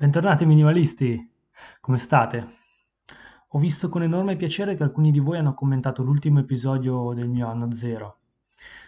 Bentornati 0.00 0.46
minimalisti, 0.46 1.28
come 1.80 1.96
state? 1.96 2.48
Ho 3.48 3.58
visto 3.58 3.88
con 3.88 4.04
enorme 4.04 4.36
piacere 4.36 4.76
che 4.76 4.84
alcuni 4.84 5.10
di 5.10 5.18
voi 5.18 5.38
hanno 5.38 5.54
commentato 5.54 6.04
l'ultimo 6.04 6.38
episodio 6.38 7.12
del 7.14 7.28
mio 7.28 7.48
anno 7.48 7.72
zero. 7.72 8.20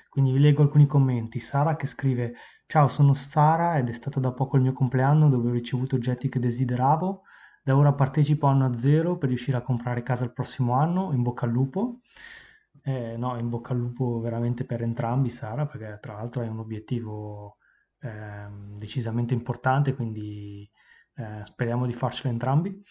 Quindi 0.09 0.31
vi 0.31 0.39
leggo 0.39 0.63
alcuni 0.63 0.87
commenti. 0.87 1.41
Sara 1.41 1.75
che 1.75 1.89
scrive: 1.89 2.35
Ciao, 2.69 2.87
sono 2.87 3.13
Sara 3.15 3.77
ed 3.77 3.89
è 3.89 3.93
stato 3.93 4.21
da 4.21 4.31
poco 4.31 4.55
il 4.55 4.63
mio 4.63 4.73
compleanno 4.73 5.29
dove 5.29 5.49
ho 5.49 5.53
ricevuto 5.53 5.97
oggetti 5.97 6.29
che 6.29 6.39
desideravo. 6.39 7.23
Da 7.65 7.77
ora 7.77 7.93
partecipo 7.93 8.47
a 8.47 8.51
anno 8.51 8.73
zero 8.75 9.19
per 9.19 9.31
riuscire 9.31 9.57
a 9.57 9.63
comprare 9.63 10.05
casa 10.05 10.23
il 10.23 10.33
prossimo 10.33 10.75
anno. 10.75 11.11
In 11.13 11.23
bocca 11.23 11.45
al 11.45 11.51
lupo. 11.51 12.03
Eh, 12.85 13.17
no, 13.17 13.37
in 13.37 13.49
bocca 13.49 13.73
al 13.73 13.81
lupo 13.81 14.21
veramente 14.21 14.65
per 14.65 14.81
entrambi, 14.83 15.31
Sara, 15.31 15.67
perché 15.67 15.99
tra 16.01 16.13
l'altro 16.13 16.43
è 16.43 16.47
un 16.47 16.61
obiettivo 16.61 17.57
ehm, 17.99 18.77
decisamente 18.77 19.35
importante, 19.35 19.97
quindi 19.97 20.71
eh, 21.21 21.45
speriamo 21.45 21.87
di 21.87 21.93
farcelo 21.93 22.31
entrambi. 22.31 22.83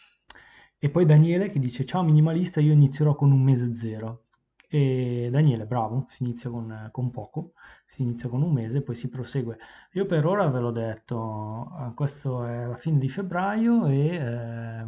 E 0.77 0.89
poi 0.89 1.05
Daniele 1.05 1.49
che 1.49 1.59
dice: 1.59 1.85
Ciao 1.85 2.03
minimalista, 2.03 2.59
io 2.61 2.73
inizierò 2.73 3.15
con 3.15 3.31
un 3.31 3.41
mese 3.41 3.73
zero. 3.73 4.25
E 4.71 5.29
Daniele, 5.31 5.65
bravo, 5.65 6.05
si 6.09 6.23
inizia 6.23 6.49
con, 6.51 6.89
con 6.91 7.09
poco, 7.09 7.53
si 7.85 8.03
inizia 8.03 8.29
con 8.29 8.43
un 8.43 8.53
mese, 8.53 8.81
poi 8.83 8.95
si 8.95 9.09
prosegue. 9.09 9.57
Io 9.93 10.05
per 10.05 10.25
ora 10.25 10.47
ve 10.47 10.59
l'ho 10.59 10.71
detto, 10.71 11.71
eh, 11.79 11.93
questo 11.95 12.45
è 12.45 12.65
la 12.65 12.77
fine 12.77 12.99
di 12.99 13.09
febbraio 13.09 13.87
e 13.87 14.15
eh, 14.15 14.85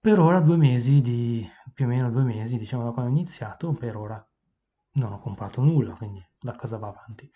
per 0.00 0.18
ora 0.18 0.40
due 0.40 0.56
mesi 0.56 1.00
di, 1.02 1.46
più 1.72 1.84
o 1.84 1.88
meno 1.88 2.10
due 2.10 2.22
mesi, 2.22 2.56
diciamo 2.58 2.84
da 2.84 2.92
quando 2.92 3.10
ho 3.12 3.14
iniziato, 3.14 3.72
per 3.72 3.96
ora 3.96 4.26
non 4.92 5.12
ho 5.12 5.18
comprato 5.18 5.62
nulla, 5.62 5.94
quindi 5.94 6.24
la 6.40 6.54
cosa 6.56 6.78
va 6.78 6.88
avanti. 6.88 7.30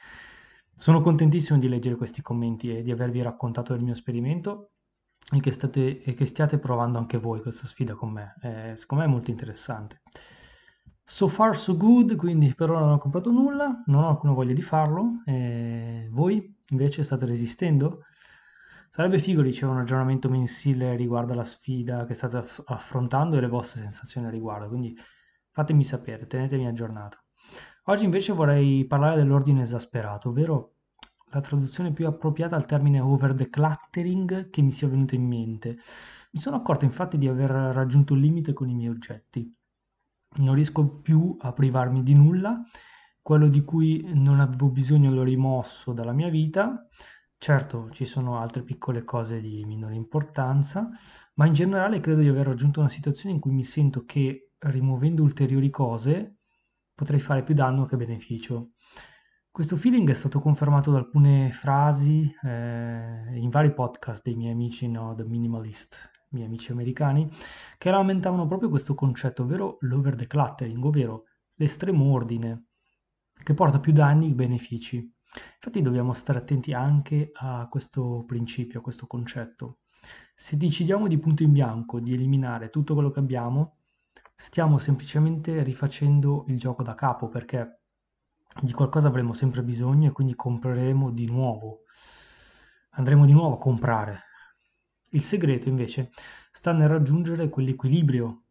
Sono 0.78 1.00
contentissimo 1.00 1.58
di 1.58 1.68
leggere 1.68 1.96
questi 1.96 2.22
commenti 2.22 2.70
e 2.70 2.82
di 2.82 2.92
avervi 2.92 3.20
raccontato 3.20 3.72
del 3.72 3.82
mio 3.82 3.94
esperimento 3.94 4.74
e 5.34 5.40
che, 5.40 5.50
state, 5.50 6.00
e 6.00 6.14
che 6.14 6.24
stiate 6.24 6.60
provando 6.60 6.98
anche 6.98 7.18
voi 7.18 7.42
questa 7.42 7.66
sfida 7.66 7.96
con 7.96 8.12
me. 8.12 8.36
Eh, 8.40 8.76
secondo 8.76 9.02
me 9.02 9.10
è 9.10 9.12
molto 9.12 9.32
interessante. 9.32 10.02
So 11.02 11.26
far 11.26 11.56
so 11.56 11.76
good, 11.76 12.14
quindi 12.14 12.54
per 12.54 12.70
ora 12.70 12.78
non 12.78 12.92
ho 12.92 12.98
comprato 12.98 13.32
nulla, 13.32 13.82
non 13.86 14.04
ho 14.04 14.08
alcuna 14.08 14.34
voglia 14.34 14.52
di 14.52 14.62
farlo. 14.62 15.22
Eh, 15.26 16.06
voi 16.12 16.56
invece 16.68 17.02
state 17.02 17.26
resistendo? 17.26 18.04
Sarebbe 18.88 19.18
figo 19.18 19.42
ricevere 19.42 19.78
un 19.78 19.82
aggiornamento 19.82 20.28
mensile 20.28 20.94
riguardo 20.94 21.32
alla 21.32 21.42
sfida 21.42 22.04
che 22.04 22.14
state 22.14 22.36
aff- 22.36 22.62
affrontando 22.66 23.36
e 23.36 23.40
le 23.40 23.48
vostre 23.48 23.82
sensazioni 23.82 24.28
a 24.28 24.30
riguardo, 24.30 24.68
quindi 24.68 24.96
fatemi 25.50 25.82
sapere, 25.82 26.28
tenetemi 26.28 26.68
aggiornato. 26.68 27.24
Oggi 27.88 28.04
invece 28.04 28.34
vorrei 28.34 28.84
parlare 28.86 29.16
dell'ordine 29.16 29.62
esasperato, 29.62 30.28
ovvero 30.28 30.77
la 31.30 31.40
traduzione 31.40 31.92
più 31.92 32.06
appropriata 32.06 32.56
al 32.56 32.66
termine 32.66 33.00
over 33.00 33.34
decluttering 33.34 34.50
che 34.50 34.62
mi 34.62 34.70
sia 34.70 34.88
venuta 34.88 35.14
in 35.14 35.26
mente. 35.26 35.78
Mi 36.32 36.40
sono 36.40 36.56
accorto 36.56 36.84
infatti 36.84 37.18
di 37.18 37.28
aver 37.28 37.50
raggiunto 37.50 38.14
il 38.14 38.20
limite 38.20 38.52
con 38.52 38.68
i 38.68 38.74
miei 38.74 38.88
oggetti. 38.88 39.54
Non 40.36 40.54
riesco 40.54 41.00
più 41.00 41.36
a 41.40 41.52
privarmi 41.52 42.02
di 42.02 42.14
nulla, 42.14 42.62
quello 43.22 43.48
di 43.48 43.62
cui 43.62 44.02
non 44.14 44.40
avevo 44.40 44.70
bisogno 44.70 45.10
l'ho 45.10 45.22
rimosso 45.22 45.92
dalla 45.92 46.12
mia 46.12 46.28
vita. 46.28 46.86
Certo, 47.36 47.88
ci 47.90 48.04
sono 48.04 48.38
altre 48.38 48.62
piccole 48.62 49.04
cose 49.04 49.40
di 49.40 49.64
minore 49.64 49.94
importanza, 49.94 50.88
ma 51.34 51.46
in 51.46 51.52
generale 51.52 52.00
credo 52.00 52.20
di 52.20 52.28
aver 52.28 52.46
raggiunto 52.46 52.80
una 52.80 52.88
situazione 52.88 53.34
in 53.34 53.40
cui 53.40 53.52
mi 53.52 53.64
sento 53.64 54.04
che 54.04 54.52
rimuovendo 54.58 55.22
ulteriori 55.22 55.70
cose 55.70 56.38
potrei 56.94 57.20
fare 57.20 57.44
più 57.44 57.54
danno 57.54 57.86
che 57.86 57.96
beneficio. 57.96 58.72
Questo 59.58 59.74
feeling 59.74 60.08
è 60.08 60.14
stato 60.14 60.38
confermato 60.38 60.92
da 60.92 60.98
alcune 60.98 61.50
frasi 61.50 62.32
eh, 62.44 63.36
in 63.36 63.48
vari 63.50 63.74
podcast 63.74 64.22
dei 64.22 64.36
miei 64.36 64.52
amici 64.52 64.86
no, 64.86 65.16
The 65.16 65.24
Minimalist, 65.24 66.12
miei 66.28 66.46
amici 66.46 66.70
americani, 66.70 67.28
che 67.76 67.90
lamentavano 67.90 68.46
proprio 68.46 68.68
questo 68.68 68.94
concetto, 68.94 69.42
ovvero 69.42 69.78
l'over 69.80 70.14
decluttering, 70.14 70.84
ovvero 70.84 71.24
l'estremo 71.56 72.04
ordine, 72.12 72.66
che 73.42 73.52
porta 73.52 73.80
più 73.80 73.90
danni 73.90 74.28
che 74.28 74.34
benefici. 74.34 75.12
Infatti 75.56 75.82
dobbiamo 75.82 76.12
stare 76.12 76.38
attenti 76.38 76.72
anche 76.72 77.32
a 77.34 77.66
questo 77.68 78.22
principio, 78.28 78.78
a 78.78 78.82
questo 78.82 79.08
concetto. 79.08 79.78
Se 80.36 80.56
decidiamo 80.56 81.08
di 81.08 81.18
punto 81.18 81.42
in 81.42 81.50
bianco 81.50 81.98
di 81.98 82.14
eliminare 82.14 82.70
tutto 82.70 82.94
quello 82.94 83.10
che 83.10 83.18
abbiamo, 83.18 83.78
stiamo 84.36 84.78
semplicemente 84.78 85.64
rifacendo 85.64 86.44
il 86.46 86.56
gioco 86.60 86.84
da 86.84 86.94
capo 86.94 87.26
perché 87.26 87.77
di 88.60 88.72
qualcosa 88.72 89.08
avremo 89.08 89.32
sempre 89.32 89.62
bisogno 89.62 90.08
e 90.08 90.12
quindi 90.12 90.34
compreremo 90.34 91.10
di 91.10 91.26
nuovo. 91.26 91.82
Andremo 92.90 93.26
di 93.26 93.32
nuovo 93.32 93.54
a 93.54 93.58
comprare. 93.58 94.22
Il 95.10 95.22
segreto 95.22 95.68
invece 95.68 96.10
sta 96.50 96.72
nel 96.72 96.88
raggiungere 96.88 97.48
quell'equilibrio 97.48 98.42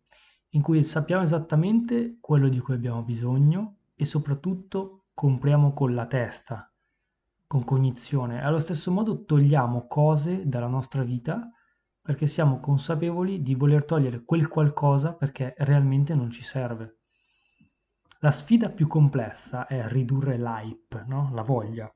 in 0.51 0.61
cui 0.61 0.83
sappiamo 0.83 1.23
esattamente 1.23 2.17
quello 2.19 2.47
di 2.47 2.59
cui 2.59 2.73
abbiamo 2.73 3.03
bisogno 3.03 3.75
e 3.95 4.05
soprattutto 4.05 5.05
compriamo 5.13 5.73
con 5.73 5.93
la 5.93 6.05
testa, 6.05 6.71
con 7.45 7.63
cognizione. 7.63 8.41
Allo 8.41 8.59
stesso 8.59 8.91
modo 8.91 9.25
togliamo 9.25 9.87
cose 9.87 10.47
dalla 10.47 10.67
nostra 10.67 11.03
vita 11.03 11.51
perché 12.01 12.25
siamo 12.25 12.59
consapevoli 12.59 13.41
di 13.41 13.53
voler 13.53 13.83
togliere 13.83 14.23
quel 14.23 14.47
qualcosa 14.47 15.13
perché 15.13 15.53
realmente 15.57 16.15
non 16.15 16.31
ci 16.31 16.41
serve. 16.41 16.96
La 18.21 18.31
sfida 18.31 18.69
più 18.69 18.87
complessa 18.87 19.67
è 19.67 19.87
ridurre 19.87 20.37
l'hype, 20.37 21.03
no? 21.07 21.29
la 21.33 21.43
voglia, 21.43 21.93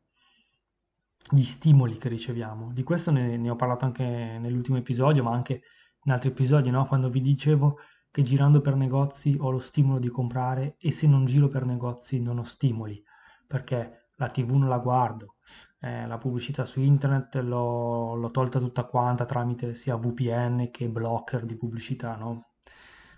gli 1.31 1.43
stimoli 1.43 1.97
che 1.97 2.09
riceviamo. 2.09 2.71
Di 2.71 2.83
questo 2.83 3.09
ne, 3.09 3.37
ne 3.37 3.49
ho 3.49 3.55
parlato 3.55 3.85
anche 3.85 4.03
nell'ultimo 4.03 4.77
episodio, 4.77 5.23
ma 5.23 5.31
anche 5.31 5.63
in 6.03 6.11
altri 6.11 6.29
episodi, 6.29 6.69
no? 6.69 6.85
quando 6.85 7.09
vi 7.09 7.21
dicevo 7.21 7.79
che 8.11 8.21
girando 8.21 8.61
per 8.61 8.75
negozi 8.75 9.35
ho 9.39 9.49
lo 9.49 9.57
stimolo 9.57 9.97
di 9.97 10.09
comprare 10.09 10.75
e 10.77 10.91
se 10.91 11.07
non 11.07 11.25
giro 11.25 11.47
per 11.47 11.65
negozi 11.65 12.21
non 12.21 12.37
ho 12.37 12.43
stimoli, 12.43 13.01
perché 13.47 14.09
la 14.17 14.29
tv 14.29 14.51
non 14.51 14.69
la 14.69 14.77
guardo, 14.77 15.37
eh, 15.79 16.05
la 16.05 16.17
pubblicità 16.19 16.65
su 16.65 16.81
internet 16.81 17.35
l'ho, 17.37 18.13
l'ho 18.13 18.29
tolta 18.29 18.59
tutta 18.59 18.83
quanta 18.83 19.25
tramite 19.25 19.73
sia 19.73 19.95
VPN 19.95 20.69
che 20.69 20.87
blocker 20.87 21.45
di 21.45 21.55
pubblicità, 21.55 22.15
no? 22.15 22.49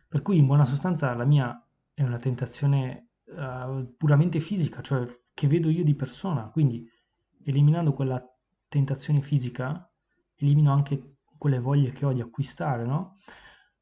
Per 0.08 0.22
cui 0.22 0.38
in 0.38 0.46
buona 0.46 0.64
sostanza 0.64 1.14
la 1.16 1.26
mia 1.26 1.60
è 1.94 2.04
una 2.04 2.18
tentazione 2.18 3.10
uh, 3.26 3.96
puramente 3.96 4.40
fisica, 4.40 4.82
cioè 4.82 5.06
che 5.34 5.48
vedo 5.48 5.70
io 5.70 5.84
di 5.84 5.96
persona, 5.96 6.50
quindi 6.50 6.88
eliminando 7.44 7.94
quella 7.94 8.24
tentazione 8.68 9.22
fisica, 9.22 9.90
elimino 10.36 10.72
anche 10.72 11.18
quelle 11.38 11.60
voglie 11.60 11.92
che 11.92 12.06
ho 12.06 12.14
di 12.14 12.22
acquistare, 12.22 12.86
no? 12.86 13.18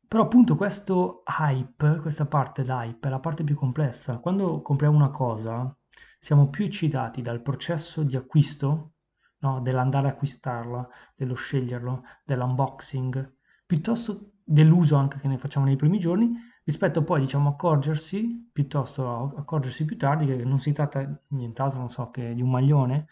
Però 0.07 0.23
appunto 0.23 0.57
questo 0.57 1.23
hype, 1.25 1.99
questa 2.01 2.25
parte 2.25 2.63
d'hype 2.63 3.07
è 3.07 3.09
la 3.09 3.19
parte 3.19 3.45
più 3.45 3.55
complessa. 3.55 4.17
Quando 4.17 4.61
compriamo 4.61 4.95
una 4.95 5.09
cosa, 5.09 5.73
siamo 6.19 6.49
più 6.49 6.65
eccitati 6.65 7.21
dal 7.21 7.41
processo 7.41 8.03
di 8.03 8.17
acquisto, 8.17 8.95
no? 9.39 9.61
dell'andare 9.61 10.07
a 10.07 10.11
acquistarla, 10.11 10.87
dello 11.15 11.35
sceglierlo, 11.35 12.03
dell'unboxing, 12.25 13.37
piuttosto 13.65 14.33
dell'uso 14.43 14.97
anche 14.97 15.17
che 15.17 15.29
ne 15.29 15.37
facciamo 15.37 15.65
nei 15.65 15.77
primi 15.77 15.97
giorni, 15.97 16.33
rispetto 16.71 17.03
poi 17.03 17.19
diciamo 17.19 17.49
accorgersi, 17.49 18.49
piuttosto 18.51 19.33
accorgersi 19.35 19.83
più 19.83 19.97
tardi 19.97 20.25
che 20.25 20.43
non 20.45 20.59
si 20.59 20.71
tratta 20.71 21.03
di 21.03 21.13
nient'altro, 21.35 21.79
non 21.79 21.89
so, 21.89 22.09
che 22.09 22.33
di 22.33 22.41
un 22.41 22.49
maglione 22.49 23.07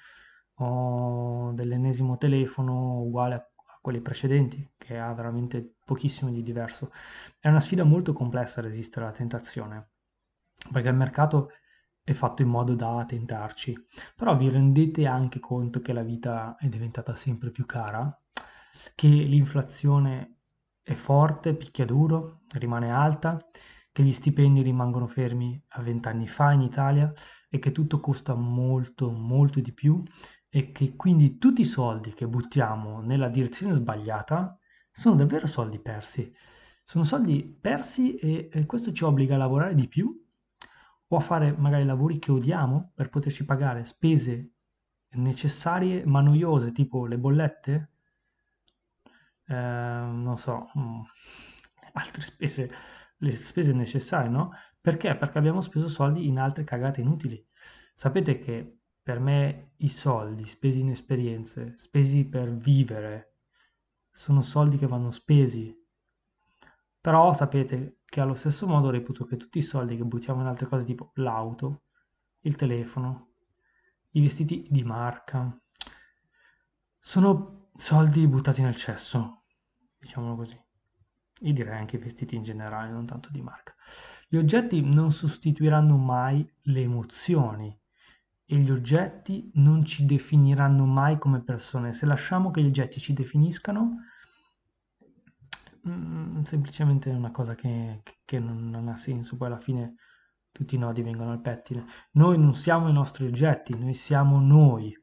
o 0.62 1.52
dell'ennesimo 1.52 2.18
telefono 2.18 3.02
uguale 3.02 3.36
a 3.36 3.48
quelli 3.82 4.02
precedenti, 4.02 4.72
che 4.78 4.98
ha 4.98 5.14
veramente 5.14 5.76
pochissimo 5.86 6.32
di 6.32 6.42
diverso. 6.42 6.92
È 7.38 7.50
una 7.50 7.60
sfida 7.60 7.84
molto 7.84 8.14
complessa 8.14 8.62
resistere 8.62 9.06
alla 9.06 9.14
tentazione, 9.14 9.90
perché 10.72 10.88
il 10.88 10.96
mercato 10.96 11.52
è 12.02 12.14
fatto 12.14 12.42
in 12.42 12.48
modo 12.48 12.76
da 12.76 13.04
tentarci. 13.06 13.76
Però 14.16 14.36
vi 14.38 14.50
rendete 14.50 15.06
anche 15.06 15.40
conto 15.40 15.82
che 15.82 15.94
la 15.94 16.04
vita 16.04 16.56
è 16.58 16.68
diventata 16.68 17.14
sempre 17.14 17.52
più 17.52 17.66
cara, 17.66 18.20
che 18.96 19.08
l'inflazione 19.08 20.39
è 20.82 20.94
forte, 20.94 21.56
picchia 21.56 21.86
duro, 21.86 22.42
rimane 22.54 22.92
alta, 22.92 23.38
che 23.92 24.04
gli 24.04 24.14
stipendi 24.14 24.62
rimangono 24.62 25.08
fermi 25.08 25.62
a 25.70 25.82
vent'anni 25.82 26.28
fa 26.28 26.52
in 26.52 26.62
Italia 26.62 27.12
e 27.50 27.60
che 27.60 27.72
tutto 27.72 28.00
costa 28.00 28.34
molto, 28.36 29.12
molto 29.12 29.60
di 29.60 29.74
più 29.74 30.02
e 30.48 30.72
che 30.72 30.96
quindi 30.96 31.38
tutti 31.38 31.62
i 31.62 31.66
soldi 31.66 32.14
che 32.14 32.28
buttiamo 32.28 33.02
nella 33.02 33.30
direzione 33.30 33.74
sbagliata 33.74 34.58
sono 34.92 35.16
davvero 35.16 35.48
soldi 35.48 35.80
persi. 35.80 36.34
Sono 36.84 37.04
soldi 37.04 37.44
persi 37.44 38.16
e, 38.16 38.50
e 38.52 38.66
questo 38.66 38.92
ci 38.92 39.04
obbliga 39.04 39.36
a 39.36 39.38
lavorare 39.38 39.76
di 39.76 39.88
più 39.88 40.12
o 41.12 41.18
a 41.18 41.20
fare 41.20 41.56
magari 41.58 41.86
lavori 41.86 42.20
che 42.20 42.32
odiamo 42.32 42.92
per 42.96 43.10
poterci 43.10 43.46
pagare 43.46 43.86
spese 43.86 44.54
necessarie 45.12 46.06
ma 46.06 46.22
noiose, 46.22 46.72
tipo 46.72 47.06
le 47.06 47.18
bollette, 47.18 47.92
eh, 49.50 49.54
non 49.56 50.38
so, 50.38 50.70
mm, 50.78 51.02
altre 51.94 52.22
spese, 52.22 52.72
le 53.18 53.36
spese 53.36 53.74
necessarie, 53.74 54.30
no? 54.30 54.52
Perché? 54.80 55.16
Perché 55.16 55.38
abbiamo 55.38 55.62
speso 55.62 55.90
soldi 55.90 56.28
in 56.28 56.40
altre 56.40 56.64
cagate 56.64 57.02
inutili. 57.02 57.44
Sapete 57.94 58.40
che 58.40 58.80
per 59.02 59.20
me 59.20 59.72
i 59.78 59.90
soldi 59.90 60.46
spesi 60.46 60.82
in 60.82 60.92
esperienze, 60.92 61.76
spesi 61.78 62.26
per 62.26 62.56
vivere, 62.56 63.38
sono 64.12 64.42
soldi 64.42 64.78
che 64.78 64.88
vanno 64.88 65.12
spesi. 65.12 65.76
Però 67.02 67.34
sapete 67.34 68.02
che 68.06 68.22
allo 68.22 68.34
stesso 68.34 68.68
modo 68.68 68.90
reputo 68.90 69.26
che 69.26 69.38
tutti 69.38 69.58
i 69.58 69.64
soldi 69.64 69.98
che 69.98 70.04
buttiamo 70.04 70.42
in 70.42 70.48
altre 70.48 70.68
cose 70.68 70.86
tipo 70.86 71.12
l'auto, 71.16 71.84
il 72.42 72.56
telefono, 72.56 73.30
i 74.12 74.22
vestiti 74.22 74.68
di 74.70 74.84
marca, 74.84 75.60
sono 77.00 77.70
soldi 77.78 78.28
buttati 78.28 78.62
nel 78.62 78.76
cesso, 78.76 79.39
diciamolo 80.00 80.36
così. 80.36 80.60
Io 81.42 81.54
direi 81.54 81.78
anche 81.78 81.96
i 81.96 82.00
vestiti 82.00 82.36
in 82.36 82.44
generale, 82.44 82.92
non 82.92 83.06
tanto 83.06 83.30
di 83.32 83.42
marca. 83.42 83.74
Gli 84.28 84.38
oggetti 84.38 84.82
non 84.82 85.12
sostituiranno 85.12 85.98
mai 85.98 86.48
le 86.64 86.82
emozioni 86.82 87.78
e 88.46 88.58
gli 88.58 88.72
oggetti 88.72 89.50
non 89.56 89.86
ci 89.86 90.06
definiranno 90.06 90.86
mai 90.86 91.18
come 91.18 91.42
persone. 91.42 91.94
Se 91.94 92.06
lasciamo 92.06 92.52
che 92.52 92.62
gli 92.62 92.68
oggetti 92.68 93.00
ci 93.00 93.14
definiscano, 93.14 93.98
mm, 95.88 96.42
semplicemente 96.42 97.12
è 97.12 97.16
una 97.16 97.32
cosa 97.32 97.56
che, 97.56 98.02
che 98.26 98.40
non, 98.40 98.70
non 98.70 98.88
ha 98.90 98.98
senso. 98.98 99.38
Poi 99.38 99.48
alla 99.48 99.60
fine 99.60 99.96
tutti 100.52 100.76
i 100.76 100.80
nodi 100.80 101.02
vengono 101.02 101.32
al 101.32 101.42
pettine. 101.42 101.86
Noi 102.14 102.38
non 102.38 102.54
siamo 102.54 102.90
i 102.90 102.94
nostri 102.94 103.26
oggetti, 103.26 103.78
noi 103.78 103.94
siamo 103.94 104.40
noi 104.40 104.94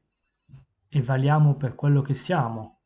e 0.89 1.03
valiamo 1.03 1.57
per 1.57 1.75
quello 1.75 2.03
che 2.03 2.15
siamo. 2.15 2.83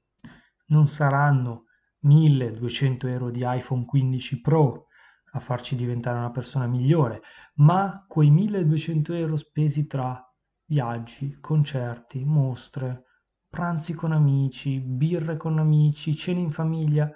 Non 0.67 0.87
saranno 0.87 1.65
1200 2.01 3.07
euro 3.07 3.31
di 3.31 3.43
iPhone 3.45 3.85
15 3.85 4.41
Pro 4.41 4.87
a 5.33 5.41
farci 5.41 5.77
diventare 5.77 6.19
una 6.19 6.31
persona 6.31 6.67
migliore, 6.67 7.23
ma 7.57 8.05
quei 8.09 8.31
1200 8.31 9.15
euro 9.15 9.37
spesi 9.37 9.87
tra 9.87 10.25
viaggi, 10.65 11.37
concerti, 11.41 12.25
mostre, 12.25 13.05
pranzi 13.49 13.93
con 13.93 14.13
amici, 14.13 14.81
birre 14.81 15.37
con 15.37 15.59
amici, 15.59 16.15
cene 16.15 16.41
in 16.41 16.51
famiglia, 16.51 17.11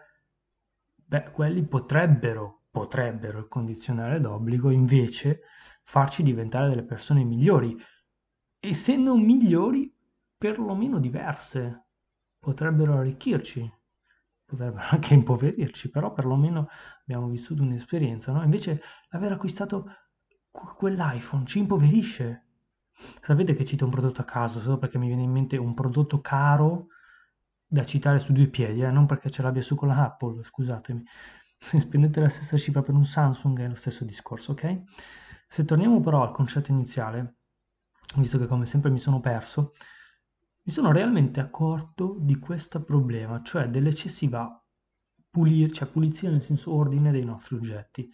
beh, 0.94 1.30
quelli 1.30 1.64
potrebbero, 1.64 2.64
potrebbero, 2.70 3.38
il 3.38 3.48
condizionale 3.48 4.18
d'obbligo, 4.20 4.70
invece 4.70 5.42
farci 5.82 6.22
diventare 6.22 6.68
delle 6.68 6.84
persone 6.84 7.22
migliori. 7.22 7.76
E 8.58 8.74
se 8.74 8.96
non 8.96 9.22
migliori, 9.22 9.92
perlomeno 10.36 10.98
diverse. 10.98 11.86
Potrebbero 12.38 12.94
arricchirci, 12.98 13.72
potrebbero 14.44 14.84
anche 14.90 15.14
impoverirci, 15.14 15.90
però 15.90 16.12
perlomeno 16.12 16.68
abbiamo 17.00 17.28
vissuto 17.28 17.62
un'esperienza, 17.62 18.32
no? 18.32 18.42
Invece 18.42 18.82
l'aver 19.10 19.32
acquistato 19.32 19.86
quell'iPhone 20.50 21.46
ci 21.46 21.58
impoverisce. 21.58 22.42
Sapete 23.20 23.54
che 23.54 23.64
cito 23.64 23.84
un 23.84 23.90
prodotto 23.90 24.20
a 24.20 24.24
caso, 24.24 24.60
solo 24.60 24.78
perché 24.78 24.98
mi 24.98 25.08
viene 25.08 25.22
in 25.22 25.30
mente 25.30 25.56
un 25.56 25.74
prodotto 25.74 26.20
caro 26.20 26.88
da 27.66 27.84
citare 27.84 28.20
su 28.20 28.32
due 28.32 28.46
piedi, 28.46 28.82
eh? 28.82 28.90
non 28.90 29.06
perché 29.06 29.30
ce 29.30 29.42
l'abbia 29.42 29.62
su 29.62 29.74
con 29.74 29.88
la 29.88 30.04
Apple, 30.04 30.44
scusatemi. 30.44 31.02
Se 31.58 31.80
spendete 31.80 32.20
la 32.20 32.28
stessa 32.28 32.56
cifra 32.56 32.82
per 32.82 32.94
un 32.94 33.04
Samsung 33.04 33.58
è 33.60 33.68
lo 33.68 33.74
stesso 33.74 34.04
discorso, 34.04 34.52
ok? 34.52 34.82
Se 35.48 35.64
torniamo 35.64 36.00
però 36.00 36.22
al 36.22 36.30
concetto 36.30 36.70
iniziale, 36.70 37.38
visto 38.16 38.38
che 38.38 38.46
come 38.46 38.66
sempre 38.66 38.90
mi 38.90 38.98
sono 39.00 39.18
perso, 39.20 39.72
mi 40.66 40.72
sono 40.72 40.92
realmente 40.92 41.40
accorto 41.40 42.16
di 42.18 42.38
questo 42.38 42.82
problema, 42.82 43.42
cioè 43.42 43.68
dell'eccessiva 43.68 44.58
pulir, 45.30 45.70
cioè 45.70 45.88
pulizia 45.88 46.30
nel 46.30 46.40
senso 46.40 46.72
ordine 46.72 47.10
dei 47.10 47.24
nostri 47.24 47.56
oggetti. 47.56 48.10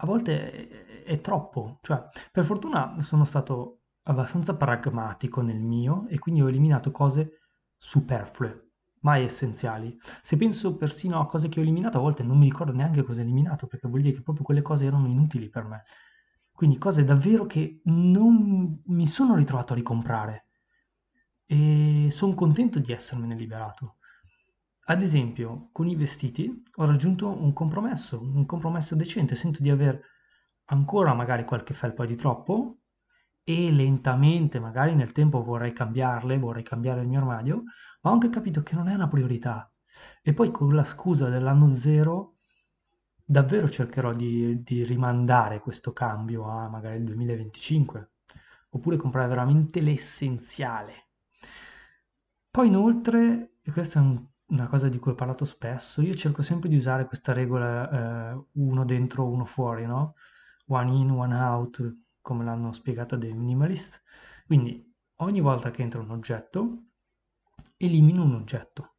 A 0.00 0.06
volte 0.06 0.68
è, 0.68 1.02
è 1.04 1.20
troppo, 1.20 1.78
cioè 1.82 2.02
per 2.32 2.44
fortuna 2.44 3.00
sono 3.00 3.24
stato 3.24 3.82
abbastanza 4.04 4.56
pragmatico 4.56 5.40
nel 5.40 5.60
mio 5.60 6.06
e 6.08 6.18
quindi 6.18 6.40
ho 6.40 6.48
eliminato 6.48 6.90
cose 6.90 7.40
superflue, 7.76 8.70
mai 9.00 9.22
essenziali. 9.24 9.96
Se 10.22 10.36
penso 10.36 10.76
persino 10.76 11.20
a 11.20 11.26
cose 11.26 11.48
che 11.48 11.60
ho 11.60 11.62
eliminato, 11.62 11.98
a 11.98 12.00
volte 12.00 12.24
non 12.24 12.38
mi 12.38 12.46
ricordo 12.46 12.72
neanche 12.72 13.04
cosa 13.04 13.20
ho 13.20 13.22
eliminato, 13.22 13.68
perché 13.68 13.86
vuol 13.86 14.00
dire 14.00 14.16
che 14.16 14.22
proprio 14.22 14.44
quelle 14.44 14.62
cose 14.62 14.86
erano 14.86 15.06
inutili 15.06 15.48
per 15.48 15.64
me. 15.64 15.84
Quindi 16.58 16.76
cose 16.76 17.04
davvero 17.04 17.46
che 17.46 17.82
non 17.84 18.82
mi 18.86 19.06
sono 19.06 19.36
ritrovato 19.36 19.74
a 19.74 19.76
ricomprare 19.76 20.48
e 21.46 22.08
sono 22.10 22.34
contento 22.34 22.80
di 22.80 22.90
essermene 22.90 23.36
liberato. 23.36 23.98
Ad 24.86 25.00
esempio, 25.00 25.68
con 25.70 25.86
i 25.86 25.94
vestiti 25.94 26.64
ho 26.74 26.84
raggiunto 26.84 27.28
un 27.28 27.52
compromesso, 27.52 28.20
un 28.20 28.44
compromesso 28.44 28.96
decente, 28.96 29.36
sento 29.36 29.62
di 29.62 29.70
aver 29.70 30.02
ancora 30.64 31.14
magari 31.14 31.44
qualche 31.44 31.74
felpa 31.74 32.04
di 32.04 32.16
troppo 32.16 32.80
e 33.44 33.70
lentamente, 33.70 34.58
magari 34.58 34.96
nel 34.96 35.12
tempo 35.12 35.44
vorrei 35.44 35.72
cambiarle, 35.72 36.38
vorrei 36.38 36.64
cambiare 36.64 37.02
il 37.02 37.06
mio 37.06 37.20
armadio, 37.20 37.62
ma 38.00 38.10
ho 38.10 38.14
anche 38.14 38.30
capito 38.30 38.64
che 38.64 38.74
non 38.74 38.88
è 38.88 38.94
una 38.94 39.06
priorità. 39.06 39.72
E 40.20 40.34
poi 40.34 40.50
con 40.50 40.74
la 40.74 40.82
scusa 40.82 41.28
dell'anno 41.28 41.72
zero 41.72 42.37
davvero 43.30 43.68
cercherò 43.68 44.14
di, 44.14 44.62
di 44.62 44.84
rimandare 44.84 45.60
questo 45.60 45.92
cambio 45.92 46.48
a 46.48 46.66
magari 46.68 46.96
il 46.96 47.04
2025, 47.04 48.10
oppure 48.70 48.96
comprare 48.96 49.28
veramente 49.28 49.82
l'essenziale. 49.82 51.08
Poi 52.50 52.68
inoltre, 52.68 53.56
e 53.62 53.70
questa 53.70 54.00
è 54.00 54.02
un, 54.02 54.24
una 54.46 54.66
cosa 54.66 54.88
di 54.88 54.98
cui 54.98 55.12
ho 55.12 55.14
parlato 55.14 55.44
spesso, 55.44 56.00
io 56.00 56.14
cerco 56.14 56.40
sempre 56.40 56.70
di 56.70 56.76
usare 56.76 57.04
questa 57.04 57.34
regola 57.34 58.32
eh, 58.32 58.44
uno 58.52 58.84
dentro, 58.86 59.28
uno 59.28 59.44
fuori, 59.44 59.84
no? 59.84 60.14
One 60.68 60.90
in, 60.96 61.10
one 61.10 61.34
out, 61.34 61.96
come 62.22 62.44
l'hanno 62.44 62.72
spiegata 62.72 63.16
dei 63.16 63.34
minimalist. 63.34 64.02
Quindi 64.46 64.90
ogni 65.16 65.40
volta 65.40 65.70
che 65.70 65.82
entra 65.82 66.00
un 66.00 66.10
oggetto, 66.10 66.84
elimino 67.76 68.24
un 68.24 68.34
oggetto 68.36 68.94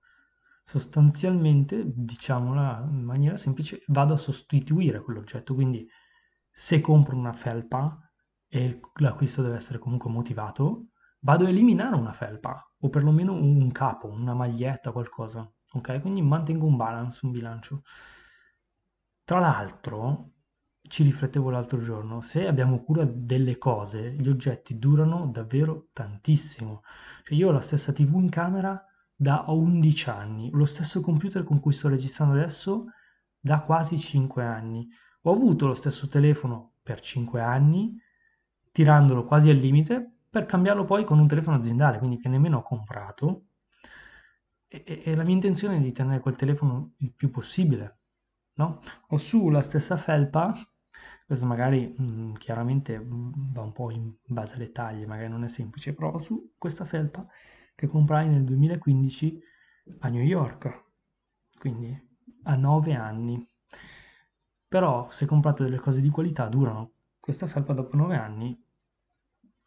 sostanzialmente, 0.70 1.82
diciamola 1.84 2.88
in 2.92 3.04
maniera 3.04 3.36
semplice, 3.38 3.82
vado 3.88 4.14
a 4.14 4.18
sostituire 4.18 5.02
quell'oggetto. 5.02 5.56
Quindi 5.56 5.90
se 6.48 6.80
compro 6.80 7.16
una 7.16 7.34
felpa 7.34 8.00
e 8.48 8.80
l'acquisto 8.98 9.42
deve 9.42 9.56
essere 9.56 9.80
comunque 9.80 10.12
motivato, 10.12 10.90
vado 11.22 11.46
a 11.46 11.50
eliminare 11.50 11.96
una 11.96 12.12
felpa 12.12 12.72
o 12.82 12.90
perlomeno 12.90 13.34
un 13.34 13.72
capo, 13.72 14.10
una 14.10 14.36
maglietta, 14.36 14.92
qualcosa. 14.92 15.52
Ok? 15.72 16.02
Quindi 16.02 16.22
mantengo 16.22 16.68
un 16.68 16.76
balance, 16.76 17.26
un 17.26 17.32
bilancio. 17.32 17.82
Tra 19.24 19.40
l'altro, 19.40 20.34
ci 20.84 21.02
riflettevo 21.02 21.50
l'altro 21.50 21.80
giorno, 21.80 22.22
se 22.22 22.46
abbiamo 22.46 22.84
cura 22.84 23.06
delle 23.06 23.58
cose, 23.58 24.12
gli 24.12 24.30
oggetti 24.30 24.78
durano 24.78 25.26
davvero 25.26 25.88
tantissimo. 25.94 26.84
Cioè 27.24 27.36
io 27.36 27.48
ho 27.48 27.52
la 27.52 27.62
stessa 27.62 27.92
TV 27.92 28.20
in 28.20 28.30
camera 28.30 28.84
da 29.22 29.44
11 29.50 30.10
anni, 30.10 30.50
lo 30.50 30.64
stesso 30.64 31.02
computer 31.02 31.44
con 31.44 31.60
cui 31.60 31.74
sto 31.74 31.90
registrando 31.90 32.36
adesso 32.36 32.86
da 33.38 33.62
quasi 33.64 33.98
5 33.98 34.46
anni. 34.46 34.88
Ho 35.24 35.34
avuto 35.34 35.68
lo 35.68 35.74
stesso 35.74 36.08
telefono 36.08 36.76
per 36.82 37.02
5 37.02 37.42
anni, 37.42 38.00
tirandolo 38.72 39.26
quasi 39.26 39.50
al 39.50 39.58
limite, 39.58 40.20
per 40.30 40.46
cambiarlo 40.46 40.86
poi 40.86 41.04
con 41.04 41.20
un 41.20 41.28
telefono 41.28 41.58
aziendale, 41.58 41.98
quindi 41.98 42.18
che 42.18 42.30
nemmeno 42.30 42.60
ho 42.60 42.62
comprato. 42.62 43.48
E, 44.70 45.02
e 45.04 45.16
la 45.16 45.24
mia 45.24 45.34
intenzione 45.34 45.76
è 45.76 45.82
di 45.82 45.92
tenere 45.92 46.22
quel 46.22 46.38
telefono 46.38 46.94
il 47.00 47.12
più 47.14 47.30
possibile. 47.30 47.98
No? 48.54 48.80
Ho 49.10 49.18
su 49.18 49.50
la 49.50 49.62
stessa 49.62 49.98
felpa, 49.98 50.56
questo 51.26 51.46
magari 51.46 51.94
mh, 51.94 52.04
mm, 52.04 52.34
chiaramente 52.36 52.98
mm, 52.98 53.32
va 53.52 53.64
un 53.64 53.74
po' 53.74 53.92
in 53.92 54.14
base 54.28 54.56
alle 54.56 54.72
taglie, 54.72 55.06
magari 55.06 55.28
non 55.28 55.44
è 55.44 55.50
semplice, 55.50 55.94
però 55.94 56.14
ho 56.14 56.20
su 56.20 56.54
questa 56.58 56.86
felpa 56.86 57.28
che 57.80 57.88
comprai 57.88 58.28
nel 58.28 58.44
2015 58.44 59.42
a 60.00 60.10
New 60.10 60.22
York, 60.22 60.88
quindi 61.58 61.98
a 62.44 62.56
9 62.56 62.94
anni. 62.94 63.48
Però 64.68 65.08
se 65.10 65.26
comprate 65.26 65.64
delle 65.64 65.80
cose 65.80 66.02
di 66.02 66.10
qualità 66.10 66.48
durano. 66.48 66.92
Questa 67.22 67.48
felpa 67.48 67.72
dopo 67.72 67.96
9 67.96 68.18
anni 68.18 68.62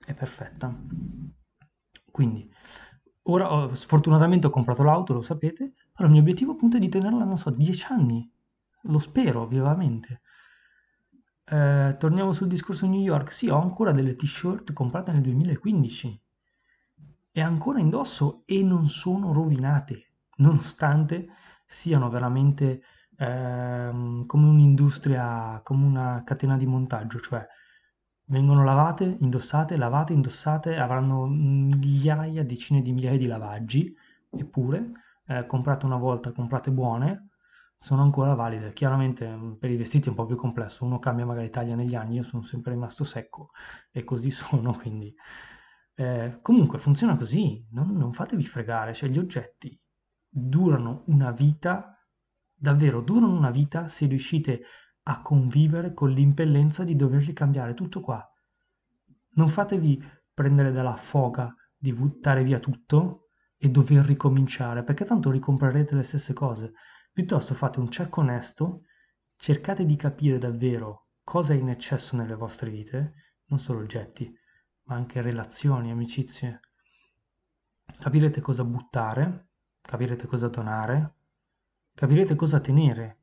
è 0.04 0.12
perfetta. 0.12 0.78
Quindi, 2.11 2.52
ora 3.23 3.75
sfortunatamente 3.75 4.47
ho 4.47 4.50
comprato 4.50 4.83
l'auto, 4.83 5.14
lo 5.14 5.23
sapete, 5.23 5.73
però 5.90 6.04
il 6.07 6.12
mio 6.12 6.21
obiettivo 6.21 6.52
appunto 6.52 6.76
è 6.76 6.81
di 6.81 6.90
tenerla, 6.90 7.25
non 7.25 7.38
so, 7.38 7.49
10 7.49 7.87
anni. 7.88 8.31
Lo 8.83 8.99
spero 8.99 9.47
vivamente. 9.47 10.21
Eh, 11.47 11.97
torniamo 11.99 12.33
sul 12.33 12.49
discorso 12.49 12.87
New 12.87 13.00
York. 13.00 13.33
Sì, 13.33 13.49
ho 13.49 13.59
ancora 13.59 13.92
delle 13.92 14.16
t-shirt 14.16 14.75
comprate 14.75 15.12
nel 15.12 15.23
2015 15.23 16.21
e 17.32 17.40
ancora 17.40 17.80
indosso 17.80 18.42
e 18.46 18.62
non 18.62 18.88
sono 18.88 19.32
rovinate, 19.32 20.12
nonostante 20.36 21.28
siano 21.66 22.08
veramente 22.10 22.82
ehm, 23.16 24.26
come 24.26 24.46
un'industria, 24.48 25.60
come 25.64 25.86
una 25.86 26.22
catena 26.24 26.56
di 26.56 26.66
montaggio, 26.66 27.20
cioè 27.20 27.46
vengono 28.26 28.64
lavate, 28.64 29.16
indossate, 29.20 29.76
lavate, 29.76 30.12
indossate, 30.12 30.76
avranno 30.76 31.26
migliaia, 31.26 32.44
decine 32.44 32.82
di 32.82 32.92
migliaia 32.92 33.18
di 33.18 33.26
lavaggi, 33.26 33.94
eppure 34.30 34.92
eh, 35.26 35.46
comprate 35.46 35.86
una 35.86 35.96
volta, 35.96 36.32
comprate 36.32 36.70
buone, 36.70 37.28
sono 37.76 38.02
ancora 38.02 38.34
valide. 38.34 38.72
Chiaramente 38.72 39.28
mm, 39.28 39.52
per 39.54 39.70
i 39.70 39.76
vestiti 39.76 40.06
è 40.06 40.10
un 40.10 40.16
po' 40.16 40.26
più 40.26 40.36
complesso, 40.36 40.84
uno 40.84 40.98
cambia 40.98 41.26
magari 41.26 41.50
taglia 41.50 41.74
negli 41.74 41.94
anni, 41.94 42.16
io 42.16 42.22
sono 42.22 42.42
sempre 42.42 42.72
rimasto 42.72 43.04
secco 43.04 43.50
e 43.90 44.04
così 44.04 44.30
sono, 44.30 44.72
quindi 44.74 45.14
eh, 45.94 46.38
comunque 46.40 46.78
funziona 46.78 47.16
così, 47.16 47.66
non, 47.70 47.96
non 47.96 48.12
fatevi 48.12 48.44
fregare, 48.46 48.94
cioè 48.94 49.08
gli 49.08 49.18
oggetti 49.18 49.78
durano 50.28 51.04
una 51.06 51.30
vita, 51.30 51.99
davvero 52.54 53.00
durano 53.00 53.37
una 53.37 53.50
vita 53.50 53.88
se 53.88 54.06
riuscite 54.06 54.62
a 55.04 55.20
convivere 55.20 55.92
con 55.92 56.11
l'impellenza 56.11 56.84
di 56.84 56.96
doverli 56.96 57.32
cambiare, 57.32 57.75
tutto 57.75 58.00
qua. 58.00 58.26
Non 59.34 59.49
fatevi 59.49 60.02
prendere 60.32 60.72
dalla 60.72 60.96
foga 60.96 61.54
di 61.76 61.92
buttare 61.92 62.44
via 62.44 62.58
tutto 62.58 63.28
e 63.56 63.68
dover 63.68 64.04
ricominciare, 64.04 64.84
perché 64.84 65.04
tanto 65.04 65.30
ricomprerete 65.30 65.94
le 65.94 66.02
stesse 66.02 66.32
cose. 66.32 66.72
Piuttosto 67.12 67.54
fate 67.54 67.80
un 67.80 67.88
check 67.88 68.16
onesto, 68.16 68.82
cercate 69.37 69.84
di 69.84 69.96
capire 69.96 70.38
davvero 70.38 71.08
cosa 71.22 71.52
è 71.52 71.56
in 71.56 71.68
eccesso 71.68 72.16
nelle 72.16 72.34
vostre 72.34 72.70
vite, 72.70 73.14
non 73.46 73.58
solo 73.58 73.80
oggetti, 73.80 74.32
ma 74.84 74.94
anche 74.94 75.20
relazioni, 75.20 75.90
amicizie. 75.90 76.60
Capirete 77.98 78.40
cosa 78.40 78.64
buttare, 78.64 79.48
capirete 79.80 80.26
cosa 80.26 80.48
donare, 80.48 81.14
capirete 81.94 82.34
cosa 82.34 82.60
tenere 82.60 83.20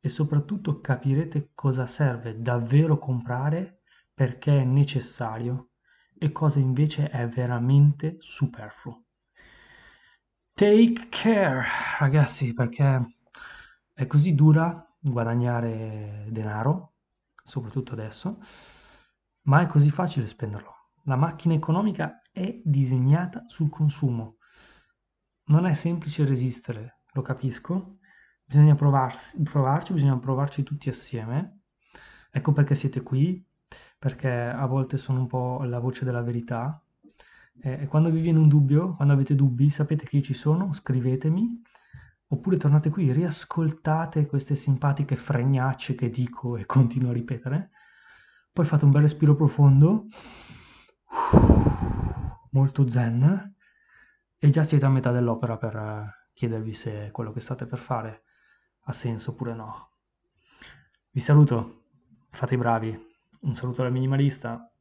e 0.00 0.08
soprattutto 0.08 0.80
capirete 0.80 1.50
cosa 1.54 1.86
serve 1.86 2.40
davvero 2.40 2.98
comprare 2.98 3.82
perché 4.12 4.60
è 4.60 4.64
necessario 4.64 5.70
e 6.18 6.32
cosa 6.32 6.58
invece 6.58 7.08
è 7.08 7.26
veramente 7.28 8.16
superfluo. 8.20 9.04
Take 10.54 11.08
care, 11.08 11.64
ragazzi, 11.98 12.52
perché 12.52 13.16
è 13.92 14.06
così 14.06 14.34
dura 14.34 14.86
guadagnare 15.00 16.26
denaro, 16.30 16.94
soprattutto 17.42 17.92
adesso, 17.92 18.38
ma 19.42 19.62
è 19.62 19.66
così 19.66 19.90
facile 19.90 20.26
spenderlo. 20.26 20.81
La 21.06 21.16
macchina 21.16 21.54
economica 21.54 22.22
è 22.30 22.60
disegnata 22.62 23.42
sul 23.48 23.68
consumo. 23.68 24.36
Non 25.46 25.66
è 25.66 25.72
semplice 25.74 26.24
resistere, 26.24 27.00
lo 27.14 27.22
capisco. 27.22 27.98
Bisogna 28.44 28.76
provarsi, 28.76 29.42
provarci, 29.42 29.94
bisogna 29.94 30.16
provarci 30.18 30.62
tutti 30.62 30.88
assieme. 30.88 31.62
Ecco 32.30 32.52
perché 32.52 32.76
siete 32.76 33.02
qui, 33.02 33.44
perché 33.98 34.30
a 34.30 34.64
volte 34.66 34.96
sono 34.96 35.18
un 35.18 35.26
po' 35.26 35.64
la 35.64 35.80
voce 35.80 36.04
della 36.04 36.22
verità. 36.22 36.80
E 37.60 37.86
quando 37.88 38.08
vi 38.08 38.20
viene 38.20 38.38
un 38.38 38.46
dubbio, 38.46 38.94
quando 38.94 39.12
avete 39.12 39.34
dubbi, 39.34 39.70
sapete 39.70 40.04
che 40.06 40.16
io 40.16 40.22
ci 40.22 40.34
sono, 40.34 40.72
scrivetemi, 40.72 41.62
oppure 42.28 42.58
tornate 42.58 42.90
qui, 42.90 43.10
riascoltate 43.10 44.26
queste 44.26 44.54
simpatiche 44.54 45.16
fregnacce 45.16 45.96
che 45.96 46.10
dico 46.10 46.56
e 46.56 46.64
continuo 46.64 47.10
a 47.10 47.14
ripetere, 47.14 47.70
poi 48.52 48.64
fate 48.64 48.84
un 48.84 48.92
bel 48.92 49.02
respiro 49.02 49.34
profondo 49.34 50.06
molto 52.50 52.88
zen. 52.88 53.54
E 54.38 54.48
già 54.48 54.62
siete 54.64 54.84
a 54.84 54.88
metà 54.88 55.12
dell'opera 55.12 55.56
per 55.56 55.76
eh, 55.76 56.28
chiedervi 56.32 56.72
se 56.72 57.10
quello 57.12 57.32
che 57.32 57.40
state 57.40 57.66
per 57.66 57.78
fare 57.78 58.22
ha 58.84 58.92
senso 58.92 59.30
oppure 59.30 59.54
no. 59.54 59.90
Vi 61.10 61.20
saluto, 61.20 61.84
fate 62.30 62.54
i 62.54 62.56
bravi, 62.56 63.14
un 63.42 63.54
saluto 63.54 63.82
dal 63.82 63.92
minimalista 63.92 64.71